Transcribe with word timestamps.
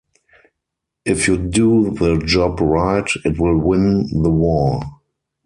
If 1.05 1.27
you 1.27 1.37
do 1.37 1.91
the 1.91 2.17
job 2.25 2.59
right, 2.59 3.07
it 3.23 3.39
will 3.39 3.55
win 3.59 4.07
the 4.23 4.31
war. 4.31 4.81